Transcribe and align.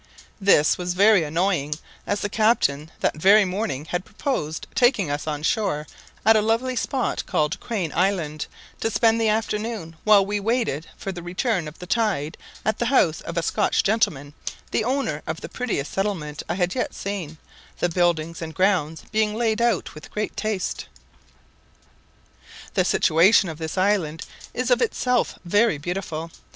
This 0.39 0.79
was 0.79 0.95
very 0.95 1.23
annoying; 1.23 1.75
as 2.07 2.21
the 2.21 2.27
captain, 2.27 2.89
that 3.01 3.15
very 3.21 3.45
morning, 3.45 3.85
had 3.85 4.03
proposed 4.03 4.65
taking 4.73 5.11
us 5.11 5.27
on 5.27 5.43
shore 5.43 5.85
at 6.25 6.35
a 6.35 6.41
lovely 6.41 6.75
spot 6.75 7.23
called 7.27 7.59
Crane 7.59 7.91
Island, 7.93 8.47
to 8.79 8.89
spend 8.89 9.21
the 9.21 9.29
afternoon, 9.29 9.95
while 10.03 10.25
we 10.25 10.39
waited 10.39 10.87
for 10.97 11.11
the 11.11 11.21
return 11.21 11.67
of 11.67 11.77
the 11.77 11.85
tide, 11.85 12.35
at 12.65 12.79
the 12.79 12.87
house 12.87 13.21
of 13.21 13.37
a 13.37 13.43
Scotch 13.43 13.83
gentleman, 13.83 14.33
the 14.71 14.83
owner 14.83 15.21
of 15.27 15.41
the 15.41 15.47
prettiest 15.49 15.93
settlement 15.93 16.41
I 16.49 16.55
had 16.55 16.73
yet 16.73 16.95
seen, 16.95 17.37
the 17.77 17.87
buildings 17.87 18.41
and 18.41 18.55
grounds 18.55 19.03
being 19.11 19.35
laid 19.35 19.61
out 19.61 19.93
with 19.93 20.09
great 20.09 20.35
taste. 20.35 20.87
The 22.73 22.85
situation 22.85 23.49
of 23.49 23.59
this 23.59 23.77
island 23.77 24.25
is 24.51 24.71
of 24.71 24.81
itself 24.81 25.37
very 25.45 25.77
beautiful. 25.77 26.31